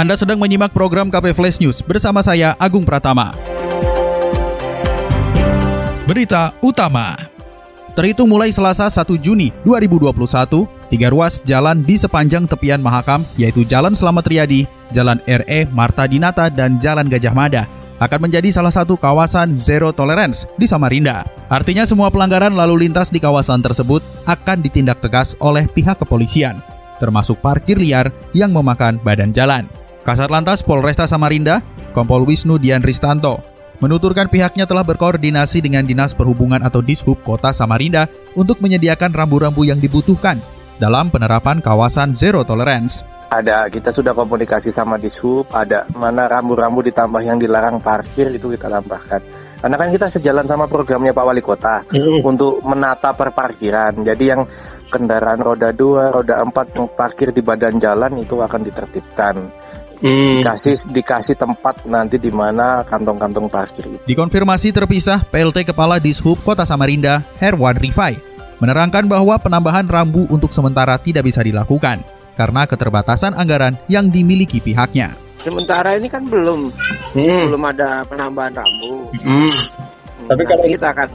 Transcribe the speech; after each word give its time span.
Anda 0.00 0.16
sedang 0.16 0.40
menyimak 0.40 0.72
program 0.72 1.12
KP 1.12 1.36
Flash 1.36 1.60
News 1.60 1.84
bersama 1.84 2.24
saya 2.24 2.56
Agung 2.56 2.88
Pratama. 2.88 3.36
Berita 6.08 6.56
utama. 6.64 7.12
Terhitung 7.92 8.32
mulai 8.32 8.48
Selasa 8.48 8.88
1 8.88 9.20
Juni 9.20 9.52
2021, 9.60 10.64
tiga 10.88 11.12
ruas 11.12 11.44
jalan 11.44 11.84
di 11.84 12.00
sepanjang 12.00 12.48
tepian 12.48 12.80
Mahakam, 12.80 13.28
yaitu 13.36 13.60
Jalan 13.68 13.92
Selamat 13.92 14.24
Riyadi, 14.24 14.64
Jalan 14.88 15.20
RE 15.28 15.68
Marta 15.68 16.08
Dinata, 16.08 16.48
dan 16.48 16.80
Jalan 16.80 17.04
Gajah 17.04 17.36
Mada, 17.36 17.68
akan 18.00 18.24
menjadi 18.24 18.48
salah 18.48 18.72
satu 18.72 18.96
kawasan 18.96 19.60
zero 19.60 19.92
tolerance 19.92 20.48
di 20.56 20.64
Samarinda. 20.64 21.28
Artinya 21.52 21.84
semua 21.84 22.08
pelanggaran 22.08 22.56
lalu 22.56 22.88
lintas 22.88 23.12
di 23.12 23.20
kawasan 23.20 23.60
tersebut 23.60 24.00
akan 24.24 24.64
ditindak 24.64 25.04
tegas 25.04 25.36
oleh 25.44 25.68
pihak 25.68 26.00
kepolisian, 26.00 26.64
termasuk 26.96 27.36
parkir 27.44 27.76
liar 27.76 28.08
yang 28.32 28.48
memakan 28.48 28.96
badan 29.04 29.36
jalan. 29.36 29.68
Kasat 30.00 30.32
Lantas 30.32 30.64
Polresta 30.64 31.04
Samarinda, 31.04 31.60
Kompol 31.92 32.24
Wisnu 32.24 32.56
Dian 32.56 32.80
Ristanto, 32.80 33.44
menuturkan 33.84 34.32
pihaknya 34.32 34.64
telah 34.64 34.80
berkoordinasi 34.80 35.60
dengan 35.60 35.84
Dinas 35.84 36.16
Perhubungan 36.16 36.64
atau 36.64 36.80
Dishub 36.80 37.20
Kota 37.20 37.52
Samarinda 37.52 38.08
untuk 38.32 38.64
menyediakan 38.64 39.12
rambu-rambu 39.12 39.68
yang 39.68 39.76
dibutuhkan 39.76 40.40
dalam 40.80 41.12
penerapan 41.12 41.60
kawasan 41.60 42.16
zero 42.16 42.40
tolerance. 42.48 43.04
Ada, 43.30 43.68
kita 43.70 43.92
sudah 43.92 44.16
komunikasi 44.16 44.72
sama 44.72 44.96
Dishub, 44.96 45.46
ada 45.52 45.84
mana 45.92 46.26
rambu-rambu 46.26 46.80
ditambah 46.82 47.20
yang 47.20 47.36
dilarang 47.36 47.78
parkir 47.78 48.32
itu 48.32 48.50
kita 48.50 48.66
tambahkan. 48.72 49.22
Karena 49.60 49.76
kan 49.76 49.88
kita 49.92 50.08
sejalan 50.08 50.48
sama 50.48 50.64
programnya 50.64 51.12
Pak 51.12 51.24
Wali 51.28 51.44
Kota 51.44 51.84
mm. 51.84 52.24
untuk 52.24 52.64
menata 52.64 53.12
perparkiran. 53.12 53.92
Jadi 54.00 54.24
yang 54.24 54.48
kendaraan 54.88 55.44
roda 55.44 55.70
2, 55.70 56.16
roda 56.16 56.40
4 56.42 56.74
yang 56.80 56.88
parkir 56.90 57.30
di 57.30 57.44
badan 57.44 57.76
jalan 57.76 58.16
itu 58.18 58.40
akan 58.40 58.60
ditertibkan. 58.64 59.36
Hmm. 60.00 60.40
Dikasih 60.40 60.88
dikasih 60.88 61.36
tempat 61.36 61.84
nanti 61.84 62.16
di 62.16 62.32
mana 62.32 62.80
kantong-kantong 62.88 63.52
parkir 63.52 63.84
itu. 63.84 64.00
Dikonfirmasi 64.08 64.72
terpisah, 64.72 65.20
PLT 65.28 65.68
Kepala 65.68 66.00
Dishub 66.00 66.40
Kota 66.40 66.64
Samarinda, 66.64 67.20
Herwan 67.36 67.76
Rifai, 67.76 68.16
menerangkan 68.64 69.04
bahwa 69.04 69.36
penambahan 69.36 69.84
rambu 69.84 70.24
untuk 70.32 70.56
sementara 70.56 70.96
tidak 70.96 71.28
bisa 71.28 71.44
dilakukan 71.44 72.00
karena 72.32 72.64
keterbatasan 72.64 73.36
anggaran 73.36 73.76
yang 73.92 74.08
dimiliki 74.08 74.64
pihaknya. 74.64 75.12
Sementara 75.44 75.96
ini 75.96 76.08
kan 76.08 76.24
belum 76.24 76.72
hmm. 77.16 77.52
belum 77.52 77.62
ada 77.68 78.00
penambahan 78.08 78.56
rambu. 78.56 79.08
Hmm. 79.20 79.52
Tapi 80.24 80.42
kalau 80.48 80.64
kita 80.64 80.88
akan 80.96 81.08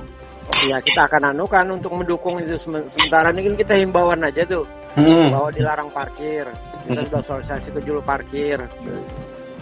ya 0.69 0.77
kita 0.81 1.01
akan 1.09 1.33
anukan 1.33 1.65
untuk 1.73 1.93
mendukung 1.93 2.37
itu 2.37 2.53
sementara 2.57 3.33
ini 3.33 3.49
kan 3.49 3.55
kita 3.57 3.73
himbauan 3.81 4.21
aja 4.21 4.45
tuh 4.45 4.65
hmm. 4.97 5.33
bahwa 5.33 5.49
dilarang 5.49 5.89
parkir 5.89 6.45
kita 6.85 7.01
sudah 7.09 7.21
sosialisasi 7.21 7.69
ke 7.73 7.79
juru 7.83 8.01
parkir 8.05 8.61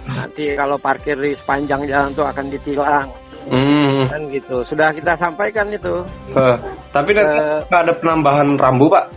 nanti 0.03 0.51
kalau 0.53 0.75
parkir 0.75 1.15
di 1.15 1.31
sepanjang 1.31 1.87
jalan 1.87 2.11
tuh 2.11 2.27
akan 2.27 2.45
ditilang 2.51 3.07
hmm. 3.47 4.11
kan 4.11 4.21
gitu 4.27 4.57
sudah 4.61 4.91
kita 4.91 5.15
sampaikan 5.15 5.71
itu 5.71 6.03
uh, 6.35 6.55
tapi 6.91 7.15
uh, 7.15 7.63
ada 7.71 7.93
penambahan 7.95 8.59
rambu 8.59 8.91
pak 8.91 9.07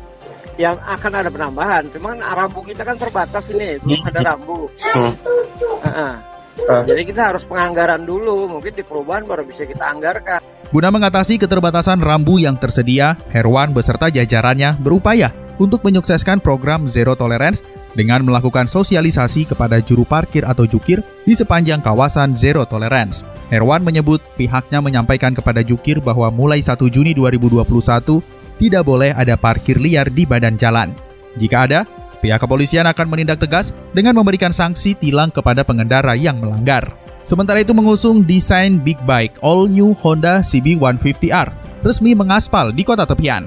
yang 0.57 0.79
akan 0.81 1.13
ada 1.13 1.29
penambahan 1.29 1.85
cuman 1.91 2.23
rambu 2.23 2.63
kita 2.63 2.87
kan 2.87 2.97
terbatas 2.97 3.51
ini 3.51 3.77
belum 3.83 4.01
ada 4.15 4.21
rambu 4.35 4.71
hmm. 4.71 5.13
uh 5.83 5.89
-uh. 5.91 6.15
Uh. 6.57 6.81
Jadi 6.89 7.13
kita 7.13 7.29
harus 7.29 7.45
penganggaran 7.45 8.09
dulu, 8.09 8.49
mungkin 8.49 8.73
di 8.73 8.81
perubahan 8.81 9.29
baru 9.29 9.45
bisa 9.45 9.69
kita 9.69 9.93
anggarkan. 9.93 10.41
Guna 10.73 10.89
mengatasi 10.89 11.37
keterbatasan 11.37 12.01
rambu 12.01 12.41
yang 12.41 12.57
tersedia, 12.57 13.13
Herwan 13.29 13.77
beserta 13.77 14.09
jajarannya 14.09 14.81
berupaya 14.81 15.46
untuk 15.57 15.83
menyukseskan 15.83 16.41
program 16.41 16.85
Zero 16.89 17.17
Tolerance 17.17 17.65
dengan 17.97 18.23
melakukan 18.23 18.69
sosialisasi 18.69 19.49
kepada 19.49 19.81
juru 19.81 20.05
parkir 20.05 20.45
atau 20.45 20.69
jukir 20.69 21.01
di 21.25 21.33
sepanjang 21.33 21.81
kawasan 21.81 22.37
Zero 22.37 22.69
Tolerance. 22.69 23.25
Herwan 23.49 23.81
menyebut 23.81 24.21
pihaknya 24.37 24.83
menyampaikan 24.83 25.33
kepada 25.33 25.65
jukir 25.65 26.03
bahwa 26.03 26.29
mulai 26.29 26.61
1 26.61 26.77
Juni 26.93 27.17
2021 27.17 27.65
tidak 28.57 28.83
boleh 28.85 29.13
ada 29.13 29.37
parkir 29.37 29.77
liar 29.77 30.09
di 30.09 30.25
badan 30.25 30.57
jalan. 30.57 30.93
Jika 31.37 31.69
ada, 31.69 31.81
pihak 32.25 32.41
kepolisian 32.41 32.89
akan 32.89 33.07
menindak 33.09 33.41
tegas 33.41 33.77
dengan 33.93 34.17
memberikan 34.17 34.51
sanksi 34.51 34.97
tilang 34.97 35.29
kepada 35.29 35.63
pengendara 35.65 36.17
yang 36.17 36.41
melanggar. 36.41 36.89
Sementara 37.27 37.59
itu 37.59 37.75
mengusung 37.75 38.23
desain 38.23 38.79
big 38.79 38.97
bike 39.03 39.43
all 39.43 39.67
new 39.67 39.93
Honda 39.99 40.47
CB150R 40.47 41.67
resmi 41.83 42.15
mengaspal 42.15 42.71
di 42.71 42.87
kota 42.87 43.03
tepian. 43.03 43.47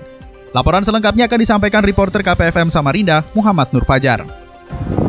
Laporan 0.49 0.81
selengkapnya 0.81 1.29
akan 1.29 1.39
disampaikan 1.45 1.85
reporter 1.85 2.25
KPFM 2.25 2.73
Samarinda, 2.73 3.21
Muhammad 3.37 3.69
Nur 3.69 3.85
Fajar. 3.85 4.25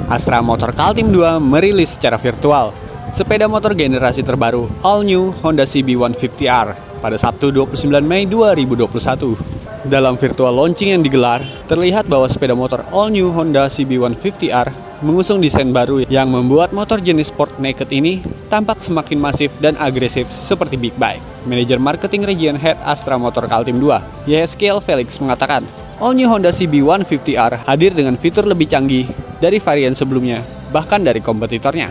Astra 0.05 0.45
Motor 0.45 0.77
Kaltim 0.77 1.09
2 1.09 1.41
merilis 1.41 1.97
secara 1.97 2.21
virtual 2.21 2.77
sepeda 3.09 3.49
motor 3.49 3.73
generasi 3.73 4.21
terbaru 4.21 4.69
All 4.85 5.01
New 5.01 5.33
Honda 5.41 5.65
CB150R 5.65 7.01
pada 7.01 7.17
Sabtu 7.17 7.49
29 7.49 7.89
Mei 8.05 8.29
2021. 8.29 9.61
Dalam 9.89 10.21
virtual 10.21 10.53
launching 10.53 10.93
yang 10.93 11.01
digelar, 11.01 11.41
terlihat 11.65 12.05
bahwa 12.05 12.29
sepeda 12.29 12.53
motor 12.53 12.85
all 12.93 13.09
new 13.09 13.33
Honda 13.33 13.73
CB150R 13.73 14.90
mengusung 15.01 15.41
desain 15.41 15.69
baru 15.73 16.05
yang 16.09 16.29
membuat 16.29 16.77
motor 16.77 17.01
jenis 17.01 17.33
sport 17.33 17.57
naked 17.57 17.89
ini 17.89 18.21
tampak 18.53 18.85
semakin 18.85 19.17
masif 19.17 19.49
dan 19.57 19.73
agresif 19.81 20.29
seperti 20.29 20.77
big 20.77 20.93
bike. 21.01 21.25
Manajer 21.49 21.81
Marketing 21.81 22.29
Region 22.29 22.57
Head 22.61 22.77
Astra 22.85 23.17
Motor 23.17 23.49
Kaltim 23.49 23.81
2, 23.81 24.29
Yeskel 24.29 24.77
Felix 24.85 25.17
mengatakan, 25.17 25.65
all 25.97 26.13
new 26.13 26.29
Honda 26.29 26.53
CB150R 26.53 27.65
hadir 27.65 27.97
dengan 27.97 28.21
fitur 28.21 28.45
lebih 28.45 28.69
canggih 28.69 29.09
dari 29.41 29.57
varian 29.57 29.97
sebelumnya, 29.97 30.45
bahkan 30.69 31.01
dari 31.01 31.25
kompetitornya. 31.25 31.89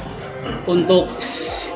Untuk 0.70 1.10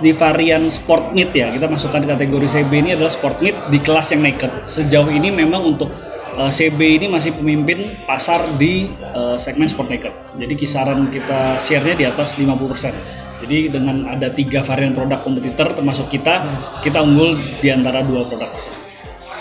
di 0.04 0.12
varian 0.14 0.68
sport 0.70 1.16
mid 1.16 1.32
ya 1.32 1.48
kita 1.54 1.70
masukkan 1.70 2.04
di 2.04 2.10
kategori 2.10 2.48
CB 2.60 2.72
ini 2.76 2.90
adalah 2.98 3.14
sport 3.14 3.40
mid 3.40 3.56
di 3.72 3.80
kelas 3.80 4.12
yang 4.12 4.26
naked 4.26 4.52
sejauh 4.68 5.08
ini 5.08 5.32
memang 5.32 5.64
untuk 5.64 5.88
uh, 6.36 6.48
eh, 6.48 6.52
CB 6.52 6.80
ini 7.02 7.06
masih 7.10 7.38
pemimpin 7.38 7.94
pasar 8.04 8.58
di 8.58 8.90
uh, 9.14 9.38
segmen 9.38 9.70
sport 9.70 9.90
naked 9.94 10.14
jadi 10.38 10.54
kisaran 10.58 11.08
kita 11.14 11.62
share-nya 11.62 11.96
di 11.96 12.06
atas 12.06 12.36
50% 12.36 13.44
jadi 13.44 13.68
dengan 13.70 14.08
ada 14.08 14.32
tiga 14.32 14.64
varian 14.64 14.96
produk 14.96 15.20
kompetitor 15.20 15.76
termasuk 15.76 16.10
kita 16.10 16.46
kita 16.82 17.04
unggul 17.04 17.38
di 17.60 17.70
antara 17.70 18.02
dua 18.02 18.26
produk 18.26 18.50
tersebut 18.54 18.82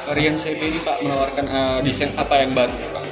varian 0.06 0.34
CB 0.36 0.60
ini 0.60 0.80
Pak 0.82 0.96
menawarkan 1.00 1.44
uh, 1.48 1.78
desain 1.80 2.10
apa 2.18 2.34
yang 2.42 2.52
baru 2.52 2.74
Pak? 2.74 3.02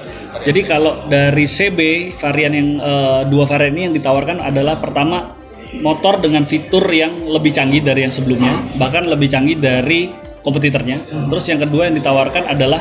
Jadi 0.46 0.60
kalau 0.62 1.10
dari 1.10 1.42
CB 1.42 1.80
varian 2.22 2.52
yang 2.54 2.68
uh, 2.78 3.22
dua 3.26 3.50
varian 3.50 3.74
ini 3.74 3.82
yang 3.90 3.94
ditawarkan 3.98 4.38
adalah 4.38 4.78
pertama 4.78 5.34
motor 5.82 6.22
dengan 6.22 6.46
fitur 6.46 6.86
yang 6.90 7.26
lebih 7.30 7.50
canggih 7.54 7.82
dari 7.82 8.06
yang 8.06 8.14
sebelumnya, 8.14 8.74
bahkan 8.78 9.06
lebih 9.06 9.26
canggih 9.26 9.58
dari 9.58 10.10
kompetitornya. 10.42 11.02
Terus 11.30 11.44
yang 11.50 11.60
kedua 11.62 11.90
yang 11.90 11.98
ditawarkan 11.98 12.46
adalah 12.46 12.80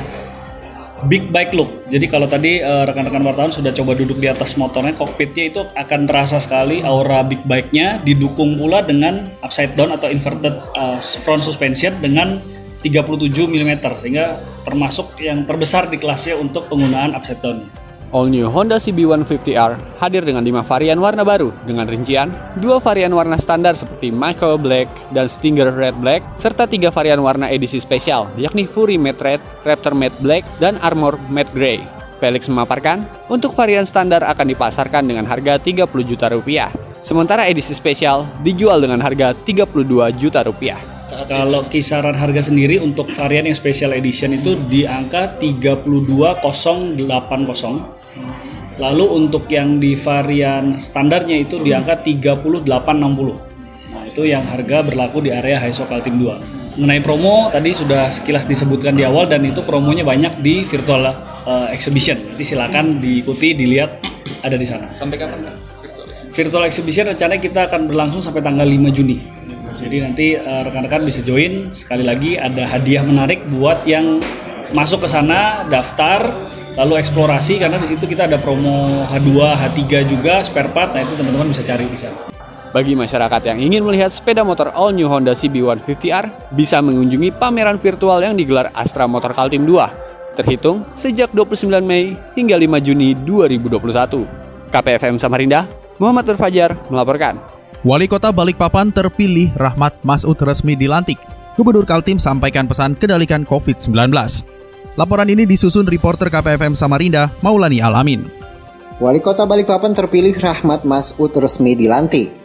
big 1.08 1.32
bike 1.32 1.56
look. 1.56 1.88
Jadi 1.88 2.06
kalau 2.12 2.28
tadi 2.28 2.60
uh, 2.60 2.84
rekan-rekan 2.84 3.24
wartawan 3.24 3.52
sudah 3.54 3.72
coba 3.72 3.96
duduk 3.96 4.20
di 4.20 4.28
atas 4.28 4.60
motornya, 4.60 4.98
kokpitnya 4.98 5.44
itu 5.54 5.62
akan 5.78 6.10
terasa 6.10 6.42
sekali 6.44 6.84
aura 6.84 7.24
big 7.24 7.46
bike-nya 7.48 8.04
didukung 8.04 8.60
pula 8.60 8.84
dengan 8.84 9.32
upside 9.40 9.78
down 9.80 9.96
atau 9.96 10.12
inverted 10.12 10.60
uh, 10.76 11.00
front 11.00 11.46
suspension 11.46 11.96
dengan 12.04 12.42
37 12.84 13.32
mm 13.32 13.72
sehingga 14.00 14.40
termasuk 14.64 15.20
yang 15.20 15.44
terbesar 15.44 15.92
di 15.92 16.00
kelasnya 16.00 16.40
untuk 16.40 16.68
penggunaan 16.72 17.16
upside 17.16 17.40
down. 17.44 17.68
All 18.10 18.34
New 18.34 18.50
Honda 18.50 18.82
CB150R 18.82 20.02
hadir 20.02 20.26
dengan 20.26 20.42
5 20.42 20.66
varian 20.66 20.98
warna 20.98 21.22
baru 21.22 21.54
dengan 21.62 21.86
rincian 21.86 22.34
dua 22.58 22.82
varian 22.82 23.14
warna 23.14 23.38
standar 23.38 23.78
seperti 23.78 24.10
Michael 24.10 24.58
Black 24.58 24.90
dan 25.14 25.30
Stinger 25.30 25.70
Red 25.70 25.94
Black 26.02 26.26
serta 26.34 26.66
tiga 26.66 26.90
varian 26.90 27.22
warna 27.22 27.54
edisi 27.54 27.78
spesial 27.78 28.26
yakni 28.34 28.66
Fury 28.66 28.98
Matte 28.98 29.22
Red, 29.22 29.42
Raptor 29.62 29.94
Matte 29.94 30.18
Black, 30.26 30.42
dan 30.58 30.82
Armor 30.82 31.22
Matte 31.30 31.54
Grey. 31.54 31.86
Felix 32.18 32.50
memaparkan, 32.50 33.06
untuk 33.30 33.54
varian 33.54 33.86
standar 33.86 34.26
akan 34.26 34.48
dipasarkan 34.52 35.08
dengan 35.08 35.24
harga 35.30 35.62
30 35.62 35.86
juta 36.04 36.28
rupiah, 36.34 36.74
sementara 37.00 37.48
edisi 37.48 37.72
spesial 37.78 38.26
dijual 38.44 38.82
dengan 38.82 39.00
harga 39.06 39.38
32 39.38 40.10
juta 40.18 40.42
rupiah. 40.44 40.82
Kalau 41.30 41.62
kisaran 41.70 42.18
harga 42.18 42.50
sendiri 42.50 42.82
untuk 42.82 43.14
varian 43.14 43.46
yang 43.46 43.58
special 43.58 43.94
edition 43.94 44.34
itu 44.34 44.58
di 44.68 44.90
angka 44.90 45.38
32080 45.38 47.99
Lalu 48.80 49.06
untuk 49.12 49.52
yang 49.52 49.76
di 49.76 49.92
varian 49.94 50.80
standarnya 50.80 51.44
itu 51.44 51.60
di 51.60 51.76
angka 51.76 52.00
3860. 52.00 52.64
Nah, 53.92 54.04
itu 54.08 54.24
yang 54.24 54.48
harga 54.48 54.88
berlaku 54.88 55.28
di 55.28 55.36
area 55.36 55.60
HISO 55.60 55.84
Kaltim 55.84 56.16
2. 56.16 56.80
Mengenai 56.80 57.04
promo 57.04 57.52
tadi 57.52 57.76
sudah 57.76 58.08
sekilas 58.08 58.48
disebutkan 58.48 58.96
di 58.96 59.04
awal 59.04 59.28
dan 59.28 59.44
itu 59.44 59.60
promonya 59.68 60.08
banyak 60.08 60.40
di 60.40 60.64
virtual 60.64 61.12
uh, 61.44 61.68
exhibition. 61.76 62.16
Jadi 62.16 62.56
silakan 62.56 63.04
diikuti, 63.04 63.52
dilihat 63.52 64.00
ada 64.48 64.56
di 64.56 64.64
sana. 64.64 64.88
Sampai 64.96 65.20
kapan? 65.20 65.52
Virtual 66.32 66.64
exhibition 66.64 67.12
rencananya 67.12 67.42
kita 67.44 67.68
akan 67.68 67.92
berlangsung 67.92 68.24
sampai 68.24 68.40
tanggal 68.40 68.64
5 68.64 68.96
Juni. 68.96 69.20
Jadi 69.76 69.98
nanti 70.00 70.28
uh, 70.40 70.64
rekan-rekan 70.64 71.04
bisa 71.04 71.20
join. 71.20 71.68
Sekali 71.68 72.08
lagi 72.08 72.40
ada 72.40 72.64
hadiah 72.64 73.04
menarik 73.04 73.44
buat 73.52 73.84
yang 73.84 74.24
masuk 74.72 75.04
ke 75.04 75.10
sana, 75.12 75.68
daftar, 75.68 76.48
lalu 76.80 76.96
eksplorasi 77.04 77.60
karena 77.60 77.76
di 77.76 77.92
situ 77.92 78.08
kita 78.08 78.32
ada 78.32 78.40
promo 78.40 79.04
H2, 79.04 79.36
H3 79.36 79.84
juga 80.08 80.40
spare 80.40 80.72
part. 80.72 80.96
Nah 80.96 81.04
itu 81.04 81.12
teman-teman 81.20 81.52
bisa 81.52 81.60
cari 81.68 81.84
di 81.92 82.00
sana. 82.00 82.32
Bagi 82.72 82.96
masyarakat 82.96 83.42
yang 83.50 83.60
ingin 83.60 83.84
melihat 83.84 84.14
sepeda 84.14 84.46
motor 84.46 84.72
all 84.72 84.96
new 84.96 85.10
Honda 85.10 85.36
CB150R, 85.36 86.54
bisa 86.56 86.80
mengunjungi 86.80 87.36
pameran 87.36 87.82
virtual 87.82 88.22
yang 88.24 88.38
digelar 88.38 88.70
Astra 88.78 89.10
Motor 89.10 89.34
Kaltim 89.34 89.66
2, 89.66 90.38
terhitung 90.38 90.86
sejak 90.94 91.34
29 91.34 91.82
Mei 91.82 92.14
hingga 92.38 92.56
5 92.56 92.86
Juni 92.86 93.18
2021. 93.26 94.70
KPFM 94.70 95.18
Samarinda, 95.18 95.66
Muhammad 95.98 96.30
Nur 96.30 96.38
Fajar 96.38 96.78
melaporkan. 96.94 97.42
Wali 97.82 98.06
Kota 98.06 98.30
Balikpapan 98.30 98.94
terpilih 98.94 99.50
Rahmat 99.58 99.98
Masud 100.06 100.38
resmi 100.38 100.78
dilantik. 100.78 101.18
Gubernur 101.58 101.90
Kaltim 101.90 102.22
sampaikan 102.22 102.70
pesan 102.70 102.94
kedalikan 102.94 103.50
COVID-19. 103.50 104.14
Laporan 104.98 105.30
ini 105.30 105.46
disusun 105.46 105.86
reporter 105.86 106.34
KPFM 106.34 106.74
Samarinda, 106.74 107.30
Maulani 107.46 107.78
Alamin. 107.84 108.26
Wali 108.98 109.22
Kota 109.22 109.46
Balikpapan 109.46 109.96
terpilih 109.96 110.36
Rahmat 110.36 110.84
Masud 110.84 111.32
resmi 111.38 111.78
dilantik. 111.78 112.40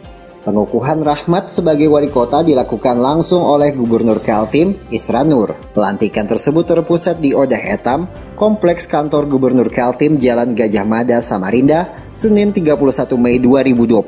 Pengukuhan 0.45 1.01
Rahmat 1.01 1.49
sebagai 1.49 1.89
wali 1.89 2.13
kota 2.13 2.45
dilakukan 2.45 3.01
langsung 3.01 3.41
oleh 3.41 3.73
Gubernur 3.73 4.21
Kaltim, 4.21 4.77
Isra 4.93 5.25
Nur. 5.25 5.57
Pelantikan 5.73 6.29
tersebut 6.29 6.69
terpusat 6.69 7.17
di 7.17 7.33
Odah 7.33 7.57
Etam, 7.57 8.05
Kompleks 8.37 8.85
Kantor 8.85 9.25
Gubernur 9.25 9.73
Kaltim 9.73 10.21
Jalan 10.21 10.53
Gajah 10.53 10.85
Mada, 10.85 11.17
Samarinda, 11.17 11.89
Senin 12.13 12.53
31 12.53 12.77
Mei 13.17 13.41
2021. 13.41 14.05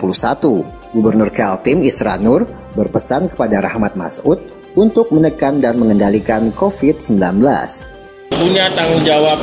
Gubernur 0.94 1.34
Kaltim, 1.34 1.82
Isra 1.82 2.22
Nur, 2.22 2.46
berpesan 2.78 3.34
kepada 3.34 3.58
Rahmat 3.58 3.98
Masud 3.98 4.38
untuk 4.78 5.10
menekan 5.10 5.58
dan 5.58 5.82
mengendalikan 5.82 6.54
COVID-19. 6.54 7.97
Punya 8.38 8.70
tanggung 8.78 9.02
jawab 9.02 9.42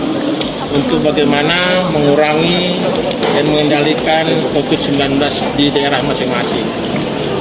untuk 0.70 1.02
bagaimana 1.02 1.82
mengurangi 1.90 2.78
dan 3.34 3.44
mengendalikan 3.50 4.22
COVID-19 4.54 5.18
di 5.58 5.66
daerah 5.74 5.98
masing-masing. 6.06 6.62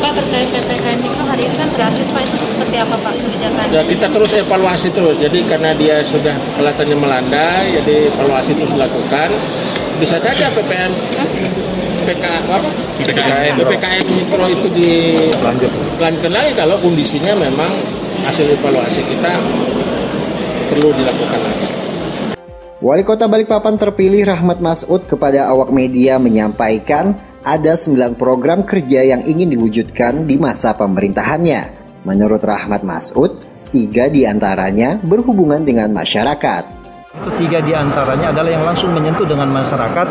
Pak 0.01 0.17
terkait 0.17 0.49
PPKM 0.49 0.99
Mikro 0.99 1.23
hari 1.23 1.45
Senin 1.47 1.69
gratis 1.77 2.09
Pak 2.09 2.25
itu 2.25 2.45
seperti 2.49 2.75
apa 2.81 2.95
Pak 2.97 3.13
kebijakan? 3.15 3.65
Ya, 3.69 3.81
kita 3.85 4.09
terus 4.09 4.31
evaluasi 4.33 4.89
terus. 4.91 5.15
Jadi 5.21 5.45
karena 5.45 5.71
dia 5.77 6.01
sudah 6.01 6.35
kelihatannya 6.57 6.97
melandai, 6.97 7.77
jadi 7.79 8.09
evaluasi 8.11 8.57
terus 8.57 8.73
dilakukan. 8.73 9.29
Bisa 10.01 10.17
saja 10.17 10.49
PPM 10.51 10.91
PK 12.03 12.23
apa? 12.49 12.57
PPKM, 12.99 13.53
PPKM 13.61 14.05
mikro 14.09 14.45
itu 14.49 14.67
dilanjutkan 14.73 16.31
lagi 16.33 16.51
kalau 16.57 16.75
kondisinya 16.81 17.37
memang 17.37 17.71
hasil 18.25 18.57
evaluasi 18.59 19.05
kita 19.07 19.39
perlu 20.71 20.89
dilakukan 20.95 21.39
lagi. 21.39 21.65
Wali 22.83 23.03
Kota 23.07 23.31
Balikpapan 23.31 23.79
terpilih 23.79 24.27
Rahmat 24.27 24.59
Masud 24.59 25.07
kepada 25.07 25.47
awak 25.47 25.71
media 25.71 26.19
menyampaikan 26.19 27.15
ada 27.43 27.79
9 27.79 28.19
program 28.19 28.67
kerja 28.67 29.07
yang 29.07 29.23
ingin 29.23 29.51
diwujudkan 29.51 30.27
di 30.27 30.35
masa 30.35 30.75
pemerintahannya. 30.75 31.83
Menurut 32.03 32.43
Rahmat 32.43 32.83
Masud, 32.83 33.39
tiga 33.71 34.11
di 34.11 34.27
antaranya 34.27 34.99
berhubungan 34.99 35.63
dengan 35.63 35.95
masyarakat. 35.95 36.72
Tiga 37.13 37.61
di 37.61 37.77
antaranya 37.77 38.33
adalah 38.33 38.49
yang 38.49 38.65
langsung 38.65 38.89
menyentuh 38.89 39.29
dengan 39.29 39.45
masyarakat. 39.53 40.07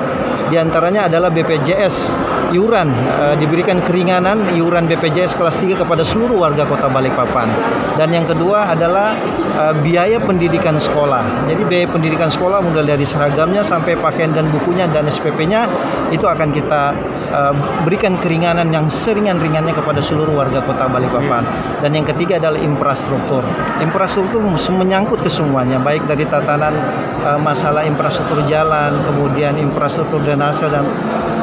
Di 0.55 0.57
antaranya 0.61 1.11
adalah 1.11 1.35
BPJS 1.35 2.15
iuran 2.53 2.93
e, 2.93 3.25
diberikan 3.41 3.81
keringanan 3.83 4.39
iuran 4.55 4.85
BPJS 4.87 5.35
kelas 5.35 5.59
3 5.59 5.83
kepada 5.83 6.05
seluruh 6.07 6.45
warga 6.47 6.63
Kota 6.69 6.87
Balikpapan. 6.93 7.49
Dan 7.97 8.13
yang 8.13 8.29
kedua 8.29 8.71
adalah 8.71 9.17
e, 9.57 9.65
biaya 9.83 10.21
pendidikan 10.23 10.77
sekolah. 10.77 11.51
Jadi 11.51 11.63
biaya 11.67 11.87
pendidikan 11.89 12.29
sekolah 12.29 12.63
mulai 12.63 12.95
dari 12.95 13.07
seragamnya 13.09 13.65
sampai 13.65 13.99
pakaian 13.99 14.31
dan 14.31 14.47
bukunya 14.53 14.87
dan 14.93 15.09
SPP-nya 15.09 15.67
itu 16.13 16.29
akan 16.29 16.53
kita 16.53 16.93
e, 17.33 17.41
berikan 17.89 18.21
keringanan 18.21 18.69
yang 18.69 18.87
seringan-ringannya 18.93 19.73
kepada 19.73 20.05
seluruh 20.05 20.37
warga 20.37 20.61
Kota 20.61 20.87
Balikpapan. 20.87 21.49
Dan 21.81 21.97
yang 21.97 22.05
ketiga 22.05 22.37
adalah 22.37 22.61
infrastruktur. 22.61 23.43
Infrastruktur 23.81 24.45
menyangkut 24.77 25.25
ke 25.25 25.31
semuanya 25.33 25.81
baik 25.81 26.05
dari 26.05 26.29
tatanan 26.29 26.77
uh, 27.27 27.39
masalah 27.41 27.87
infrastruktur 27.87 28.43
jalan, 28.49 28.93
kemudian 29.09 29.57
infrastruktur 29.59 30.21
drainase 30.23 30.67
dan 30.69 30.87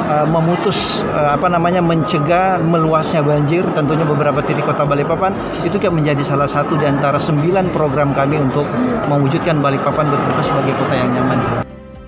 uh, 0.10 0.28
memutus 0.28 1.06
uh, 1.13 1.38
apa 1.38 1.48
namanya 1.48 1.80
mencegah 1.80 2.57
meluasnya 2.60 3.22
banjir 3.22 3.62
tentunya 3.78 4.04
beberapa 4.04 4.42
titik 4.42 4.66
kota 4.66 4.84
Balikpapan 4.84 5.38
itu 5.62 5.78
kan 5.78 5.94
menjadi 5.94 6.25
salah 6.25 6.50
satu 6.50 6.75
di 6.75 6.86
antara 6.90 7.22
sembilan 7.22 7.69
program 7.72 8.12
kami 8.18 8.42
untuk 8.42 8.66
mewujudkan 9.07 9.62
Balikpapan 9.62 10.10
betul 10.10 10.42
sebagai 10.42 10.74
kota 10.75 10.94
yang 10.98 11.12
nyaman. 11.13 11.40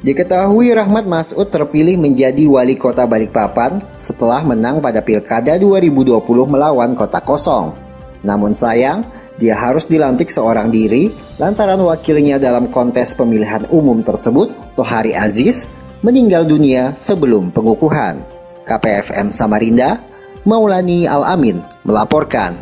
Diketahui 0.02 0.74
Rahmat 0.74 1.06
Masud 1.06 1.46
terpilih 1.54 1.94
menjadi 2.02 2.50
wali 2.50 2.74
kota 2.74 3.06
Balikpapan 3.06 3.86
setelah 4.02 4.42
menang 4.42 4.82
pada 4.82 4.98
Pilkada 5.06 5.62
2020 5.62 6.26
melawan 6.50 6.98
Kota 6.98 7.22
Kosong. 7.22 7.78
Namun 8.26 8.50
sayang, 8.50 9.06
dia 9.42 9.58
harus 9.58 9.90
dilantik 9.90 10.30
seorang 10.30 10.70
diri 10.70 11.10
lantaran 11.42 11.82
wakilnya 11.82 12.38
dalam 12.38 12.70
kontes 12.70 13.18
pemilihan 13.18 13.66
umum 13.74 14.06
tersebut, 14.06 14.54
Tohari 14.78 15.18
Aziz, 15.18 15.66
meninggal 16.06 16.46
dunia 16.46 16.94
sebelum 16.94 17.50
pengukuhan. 17.50 18.22
KPFM 18.70 19.34
Samarinda, 19.34 19.98
Maulani 20.46 21.10
Al-Amin 21.10 21.66
melaporkan. 21.82 22.54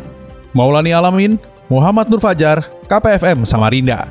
Maulani 0.56 0.96
Al-Amin, 0.96 1.36
Muhammad 1.68 2.08
Nur 2.08 2.24
Fajar, 2.24 2.64
KPFM 2.88 3.44
Samarinda. 3.44 4.08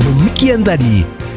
Demikian 0.00 0.64
tadi 0.64 1.19